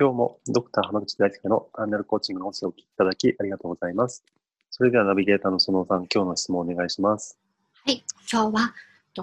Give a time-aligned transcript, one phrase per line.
[0.00, 4.24] 今日もドクター浜口大輔のターミナルコーチングの音声をお聞きいただきありがとうございます。
[4.70, 7.38] それではナビゲーターの園さん、今日の質問をお願いします。
[7.84, 8.74] はい、今日は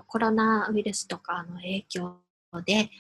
[0.06, 2.18] コロナウイルスとかの影響
[2.64, 2.92] で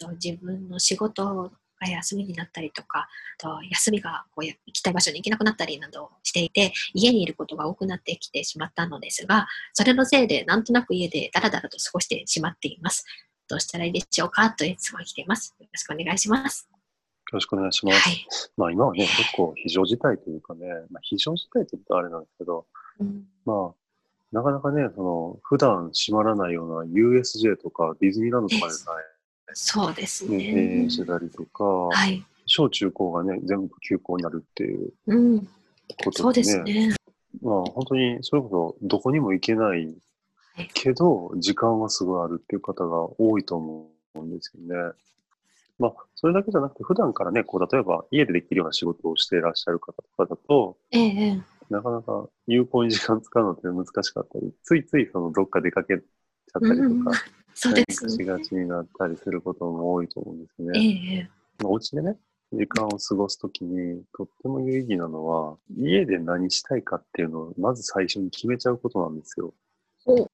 [0.00, 3.06] と自分の仕事が休みになったりとか、
[3.36, 13.04] と休みがこうや行きたい場所に行けなくなったりなどしていて、家にいることが多くなってきてしまったのですが、それのせいでなんとなく家でダラダラと過ごしてしまっています。
[13.46, 14.48] どうしたらいいでしょうか？
[14.52, 15.54] という質問が来ています。
[15.60, 16.70] よろしくお願いします。
[17.26, 18.08] よろしくお願いします。
[18.08, 18.26] はい。
[18.56, 22.66] まあ今はね、結構非常事態というかね、まあ、非常事態って言ったらあれなんですけど、
[23.00, 23.74] うんまあ、
[24.32, 28.92] なかなかね、その、普段閉まらないような USJ とかディズニーランドとかでさ
[29.54, 30.90] そうですえ、ね、閉ね園。
[30.90, 32.24] してたりとか、はい。
[32.46, 35.48] 小中高がね、全部休校になるっていううん。
[36.04, 36.96] ことでね、そうですね。
[37.42, 39.92] まあ本当にそれこそどこにも行けない
[40.74, 44.92] けど、時間はすごいあるっていう方が多いと思うんですよね。
[45.78, 57.10] まあ、それだけじゃなくて、普段からね、こう、例えば家でできるような仕事をしていらっしゃる方とかだと、ええええなかなか有効に時間使うのって難しかったり、ついついそのどっか出かけちゃったりとか、
[57.54, 58.24] そうですしね。
[58.24, 60.78] がちになったりすることも多いと思うんですえね。
[60.78, 61.30] えええ
[61.62, 62.16] まあ、お家でね、
[62.52, 69.52] 時間を過ごすときに、とっても有意義なのは、家で何したいかっていうのを、まず最初に決めちゃうことなんですよ。
[70.06, 70.28] お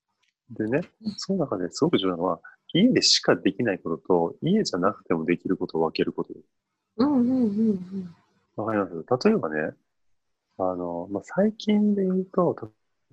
[0.50, 0.82] でね、
[1.16, 2.40] その中ですごく重要なのは、
[2.72, 6.30] 家でしかできないことと、家じゃなくてもできることを分けること。
[6.96, 8.14] うんうんうんうん。
[8.56, 9.28] わかります？
[9.28, 9.70] 例えばね、
[10.58, 12.56] あの、まあ、最近で言うと、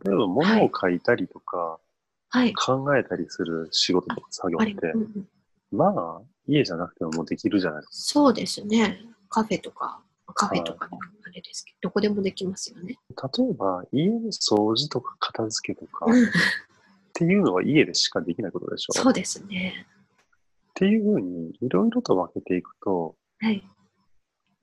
[0.06, 1.80] 例えば物を書いたりとか、
[2.30, 2.53] はい。
[2.53, 5.28] 考えたりする仕事とか作業ってうん、うん
[5.72, 9.02] まあ、家じゃなくてももうできるじゃないですそうですね。
[9.30, 10.02] カフェとか、
[10.34, 12.98] カフェとかのあれですけど、どこでもできますよね。
[13.16, 13.30] か。
[13.38, 16.25] 例えば、家の掃除とか片付けとか、う ん
[17.19, 19.85] っていうのは家でしかできないことでしょそうですね。
[20.69, 23.62] っていうふうに、いろいろと分けていくと、はい。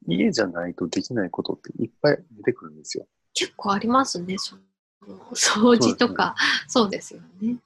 [0.08, 3.06] 家じゃないとできないことっていっぱい出てくるんですよ。
[3.34, 4.36] 結構ありますね。
[4.38, 4.56] そ
[5.06, 6.34] の掃除とか、
[6.66, 7.58] そうですよね。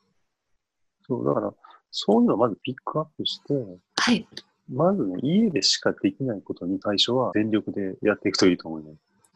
[1.06, 1.54] そう、だから、
[1.92, 3.54] そういうのをまずピックアップして、
[3.96, 4.26] はい。
[4.68, 8.90] まずね、家でしかできないことに最初は全力でやっていくといいと思いま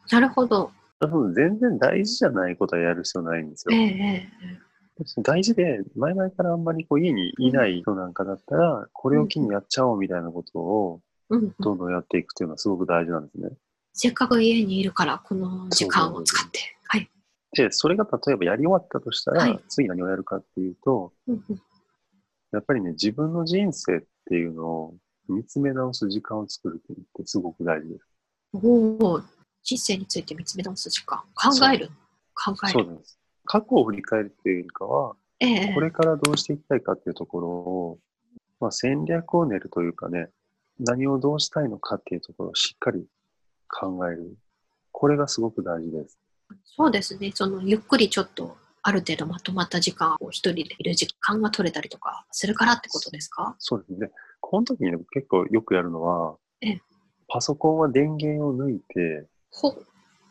[0.09, 0.13] す。
[0.13, 0.71] なるほど。
[0.99, 3.73] 多分全然大事じゃないことはやる必要ないんですよ。
[3.73, 4.64] ええええ
[5.23, 11.01] 大事で、前々からあんまりこう家にいない人なんかだったら、これを機にやっちゃおうみたいなことを。
[11.29, 13.49] どんどんやっていくっていうのはすごく大事なんですね。
[13.93, 16.59] せっかく家にいるから、この時間を使って。
[16.87, 17.09] はい。
[17.53, 21.61] で、それが例えばやり終わったとしたら、はい次何をやるかっていうと、うんうん
[22.51, 24.95] やっぱりね、自分の人生っていうのを
[25.27, 28.05] 見つめ直す時間を作るってすごく大事です。
[28.53, 29.21] おお、
[29.61, 31.21] 人生について見つめ直す時間。
[31.33, 31.89] 考える。
[32.33, 32.85] 考える。
[32.85, 33.19] そうです。
[33.45, 37.99] 過去を振り返るっていうよりかは、ええこれからどうしていきたいかっていうところを、
[38.59, 40.29] まあ、戦略を練るというかね、
[40.79, 43.05] 何をどうしたいのかっていうところをしっかり
[43.67, 44.35] 考える。
[44.91, 46.17] これがすごく大事です。
[46.63, 47.31] そうですね。
[47.33, 53.55] そのゆっくりちょっとある程度まとまった時間を一人でいる時間が取れたりとかするからってことですか？
[53.59, 54.11] そうですね。
[54.39, 56.81] この時にね、結構よくやるのはええ、
[57.27, 59.27] パソコンは電源を抜いて。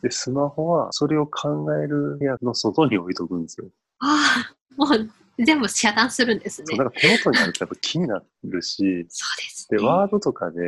[0.01, 3.67] で、スマホはそれを考える部屋の外に置いとくんですよ。
[3.99, 6.77] ああ、もう全部遮断するんですねそう、。
[6.77, 9.83] なんか手元にあるとやっぱ気になるし、そうですで、ね。
[9.83, 10.61] ワードとかで、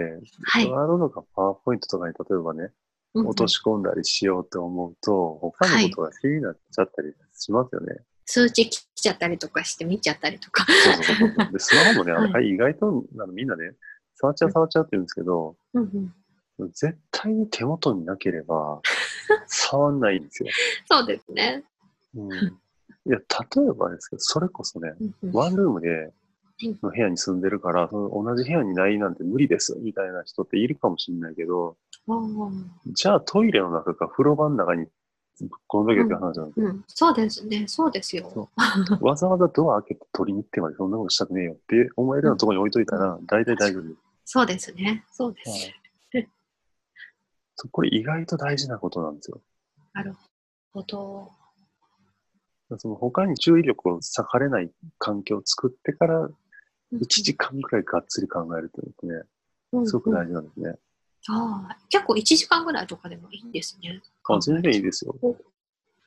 [0.44, 0.70] はい。
[0.70, 2.74] ワードとかパワーポイントとかに例えばね、うんうん
[3.26, 7.96] 落とし込んだりしようって思うと、他のことが気になっちゃったりしますよね。
[8.26, 10.66] 数値来ちゃったりとかして見ちゃったりとか。
[10.66, 11.52] そうそうそう。
[11.52, 13.72] で、スマホもね、 あのは意外とあのみんなね、
[14.16, 16.14] 触っちゃう触っちゃうって言うんですけど、うんうん
[16.74, 18.82] 絶対に手元になければ、
[19.48, 20.50] 触んないんですよ。
[20.90, 21.64] そうですね。
[22.16, 22.36] うん、い
[23.06, 23.24] や、例
[23.64, 26.14] えばですけど、それこそね、うんうんワンルームで
[26.64, 31.78] うんの部屋に住んでるから、その同じ部屋にないなんて無理です、みたいな人っているかもしれないけど、
[32.88, 34.86] じゃあトイレの中か風呂場の中に
[35.40, 36.66] ぶっ込んどけって話なんですよ。
[36.68, 37.68] うん、そうですね。
[37.68, 38.32] そうですよ。
[38.34, 38.50] そ
[39.02, 43.84] わざわざドア開けて取りに行ってまでそんなことしたくねえよって思えるようなところに置いといたら、大体大丈夫。
[44.26, 45.06] そうですね。
[45.12, 45.72] そうです。
[47.58, 49.42] はいそうこれ意外と大事なことなんですよ。
[49.94, 50.16] なる
[50.74, 51.32] ほど。
[52.78, 54.70] その他に注意力を割かれない
[55.00, 56.36] 環境を作ってからうん
[56.94, 60.76] 1時間くらいがっつり考えるというね、すごく大事なんですね。
[61.30, 64.02] ああ、結構1時間ぐらいとかでもいいんですね。
[64.30, 65.36] あ全然いいですよお。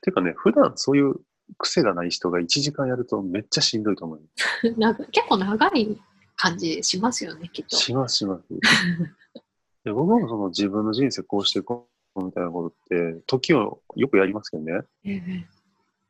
[0.00, 1.16] てかね、普段そういう
[1.58, 4.20] 癖がない人が1時間やるとめっちゃしんどいと思う。
[5.12, 6.00] 結構長い
[6.36, 7.76] 感じしますよね、きっと。
[7.76, 8.44] しますします。
[9.84, 15.46] で僕もその自分の人生こうしていこうみたいなことって、時をよくやりますけどね、ええ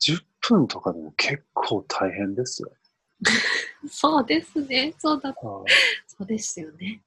[0.01, 2.73] 10分とかでも結構大変ですよ。
[3.89, 4.95] そうですね。
[4.99, 5.65] そうだ、あそ
[6.21, 7.03] うですよね。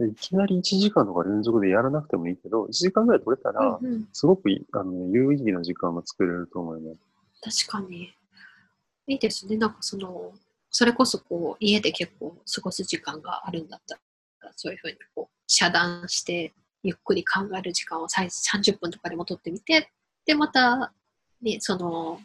[0.00, 6.94] いきなり1時間とか連続でやらなくてもいいけど、1時間ぐらい取れたら、うんうん、すごくいあの有意義な時間が作れると思いま
[7.42, 7.66] す。
[7.66, 8.14] 確かに。
[9.06, 9.56] いいですね。
[9.56, 10.32] なんかその、
[10.70, 13.98] それこそこう、家で結構過ごす時間があるんだった
[14.46, 16.52] ら、そういうふうにこう、遮断して、
[16.84, 19.90] ゆっくり考える時間を最30分とかでも取ってみて、
[20.24, 20.92] で、また、
[21.42, 22.20] ね、その、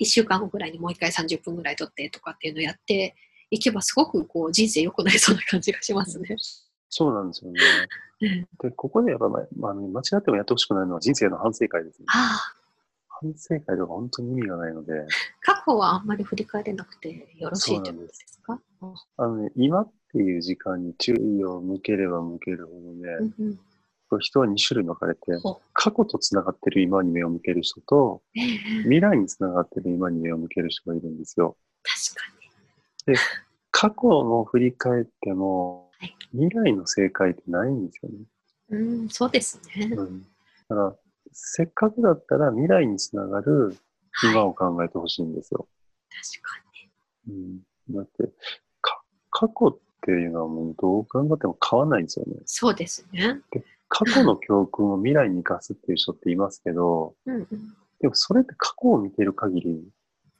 [0.00, 3.14] 1週間後ぐらいにもう一回30分ぐらい取ってとかっていうのをやって
[3.50, 6.36] いけば、すごくこう、人生良くなりそうな感じがしますね。
[6.88, 7.60] そうなんですよね。
[8.22, 12.04] うんで、ここでやっぱ、ままあの間違ってもやってほしくないのは人生の反省会ですね。
[12.08, 12.54] ああ、
[13.08, 14.92] 反省会とか本当に意味がないので、
[15.40, 18.60] 過去はあんまり振り返れなくてよろしいということですか？
[19.16, 23.58] あのね、今っていう時間に注意を向ければ向けるほどね、うん
[24.18, 31.56] 人は2種類に分かれて、ほ過去とつながってる今に目を向ける人と、ええ未来につながってる今に目を向ける人がいるんですよ。
[31.84, 33.22] 確か
[33.70, 38.18] 過去の振り返ってもはい、未来の正解ってないんですよね。
[38.70, 39.02] に。
[39.02, 39.90] うん、そうですね。
[39.94, 40.26] うん、だ
[40.68, 40.96] から、
[41.30, 43.76] せっかくだったら未来につながる
[44.12, 45.68] はい、今を考えてほしいんですよ。
[46.08, 46.58] 確か
[47.28, 47.62] に。
[47.88, 48.32] うん、だって
[48.80, 52.36] か、過去っていうのはもうどう頑張っても変わらないんですよね。
[52.46, 53.40] そうですね。
[53.88, 57.46] 過去の教訓を未来に生かすっていう人っていますけど、うんうん。
[58.00, 59.82] でもそれって過去を見てる限り、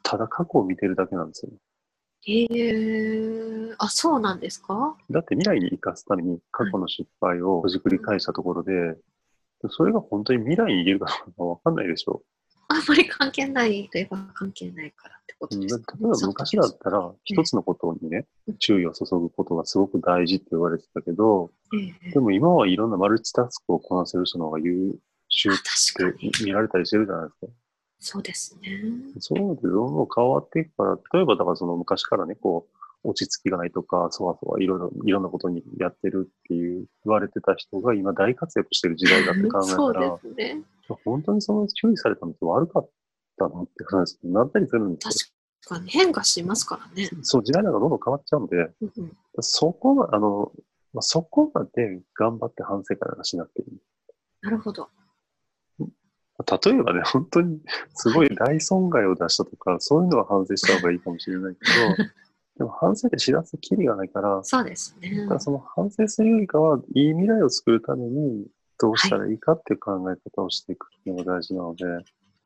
[0.03, 1.53] ただ過去を見てるだけなんですよ。
[2.27, 4.97] ええあ、そうなんですか？
[5.11, 8.97] だって未来に生かすために過去の失敗をほじくり返したところで、
[9.69, 12.23] それが本当に未来に言えるかどうかわかんないでしょ。
[12.72, 18.26] あんまり関係ないといえば関係ないからってことうん、ですか、だ例えば昔だったら、一つのことにね、
[18.61, 24.94] 注意を注ぐことがすごく大事って言われてたけど、ええでも今はいろんなマルチタスクをこなせる人の方が優
[25.28, 25.58] 秀あっ。
[26.12, 27.52] て見られたりしてるじゃないですか。
[28.02, 28.82] そうですね。
[29.19, 40.62] そういうのってどんどん変わっていくから、例えばだからその昔からね、こう、落ち着きがないとか、そわそわいろいろ、いろんなことにやってるっていう言われてた人が今大活躍してる時代だって考えそうたら、ですね。
[41.04, 42.90] 本当にその注意されたのって悪かっ
[43.38, 45.32] たのって話になったりするんです
[45.62, 47.04] 確かに変化しますからね。
[47.04, 47.10] よ。
[47.22, 50.52] そう、時代なんかどんどん変わっちゃうので、うんうん、そこま、あの、
[50.92, 53.78] まあ、そこまで頑張って反省会なんかしなくていい。
[54.42, 54.88] なるほど。
[56.38, 57.60] 例えばね、本当に
[57.94, 61.60] すごい大損害を出したとか、そういうのは反省した方がいいかもしれないけ
[61.98, 62.04] ど、
[62.56, 65.28] でも反省って知らすきりがないから、そうですねだ。
[65.28, 68.46] からその反省するよりかは、いい未来を作るために
[68.81, 71.85] どうしたらいいかっていう考え方をしていくのが大事なので、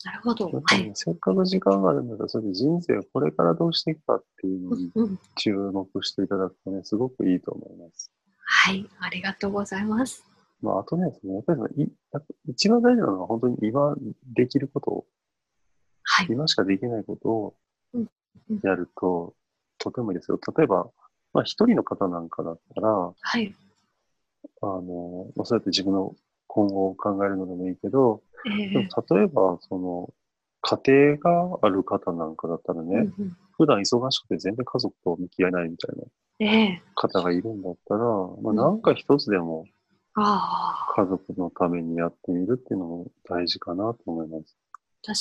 [0.05, 0.51] なるほど。
[0.51, 0.91] はい。
[0.95, 4.93] せっかく時間があるんだったら、それで人生をこれからどうしていくかっていうのに
[5.37, 8.11] 注目していただくとね、すごくいいと思います。
[8.37, 8.87] はい。
[9.01, 10.23] ありがとうございます。
[10.61, 11.91] まあ、あとね、そのやっぱり
[12.49, 13.95] 一番大事なのは本当に今
[14.35, 15.07] できることを、
[16.03, 16.27] はい。
[16.29, 17.55] 今しかできないことを
[18.63, 19.35] やると、
[19.79, 20.39] とてもいいですよ。
[20.55, 20.91] 例えば、
[21.33, 23.55] まあ、一人の方なんかだったら、はい。
[24.61, 26.15] あの、まあ、そうやって自分の
[26.55, 30.15] 今後を考えるのでもいいけど、えでも例えば、その、
[30.63, 33.37] 家庭がある方なんかだったらね、えうんうん。
[33.57, 36.05] 普段忙しくて全然家族と向き合えないみたいな
[36.47, 36.83] ええ。
[36.95, 38.57] 方がいるんだったら、まあ、うん。
[38.57, 39.65] なんか一つでも
[40.15, 44.57] あ家族のためにやってみるっていうのも大事かなと思います。
[44.73, 45.13] あ、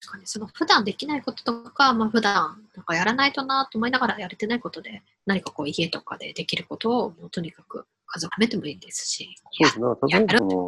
[0.00, 9.86] 確かに、その普段できないこととか、まあ普段なんかやらないとなと思いながらやれてないことで、何かこう家とかでできることを、もうとにかく家族めてもいいですし、そうですね。
[10.18, 10.66] 例えばその。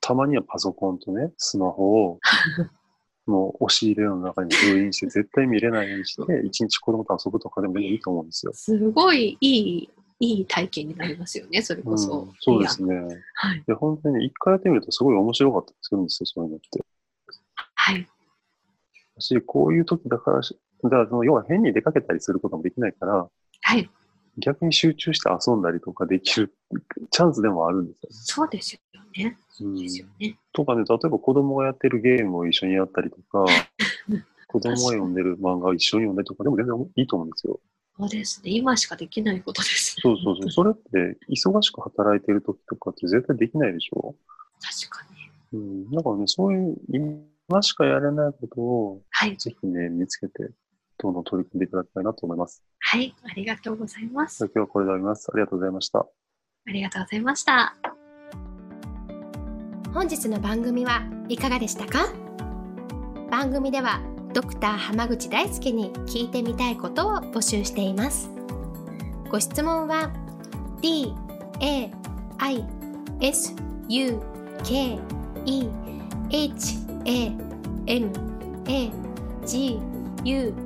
[0.00, 2.20] たまにはパソコンとね、スマホを、
[3.26, 8.52] もう押し入れの中に封印して、絶対見れないようにして、一日子供と遊ぶとかでもいいと思うんですよ。
[8.52, 9.90] すごいいい、
[10.20, 12.20] いい体験になりますよね、それこそ。
[12.20, 12.94] うん、そうですね。
[13.34, 13.64] はい。
[13.66, 16.84] で、本当にね、一回やってみるとすごい面白かったりするんですよ、そういうのって。
[17.74, 18.08] はい。
[19.18, 23.28] し、こういう時だからし、だからその要は変に出かけたりすることもできないから、
[23.62, 23.90] はい。
[24.38, 26.54] 逆に集中して遊んだりとかできる
[27.10, 28.08] チャンスでもあるんですよ。
[28.10, 28.80] そうですよ
[29.16, 29.38] ね。
[29.48, 30.38] そうですよね。
[30.52, 33.46] とかね、例えば子供がやってるゲームを一緒にやったりとか、
[34.48, 37.60] 子供が読んでる漫画を一緒に読んだりとかでも全然いいと思うんですよ。
[37.98, 38.50] そうですね。
[38.50, 39.96] 今しかできないことです。
[40.00, 40.50] そうそうそう。
[40.50, 44.14] それって忙しく働いてる時とかって絶対できないでしょ？
[44.60, 45.06] 確か
[45.52, 45.58] に。
[45.58, 45.90] うん。
[45.90, 46.76] だからね、そういう
[47.48, 49.36] 今しかやれないことをはい。
[49.38, 50.50] ぜひね、見つけて、
[50.98, 52.62] どんどん取り組んでいただきたいなと思います。
[52.78, 54.44] はい、ありがとうございます。
[54.44, 55.30] 今日はこれで終わります。
[55.32, 56.00] ありがとうございました。
[56.00, 57.76] ありがとうございました。
[59.92, 62.12] 本日の番組はいかがでしたか？
[63.30, 64.00] 番組では
[64.32, 68.30] ドクター濱口大輔に聞いてみたいことを募集しています
[69.30, 70.10] ご質問は
[70.82, 71.14] d
[71.60, 71.90] a
[72.38, 72.64] i
[73.20, 73.54] s
[73.88, 74.20] u
[74.62, 74.98] k
[75.46, 75.68] e
[76.30, 76.76] h
[77.06, 77.32] a
[77.86, 78.12] m
[78.66, 78.90] a
[79.46, 79.80] g
[80.24, 80.65] u